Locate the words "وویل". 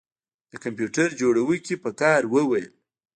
2.33-2.69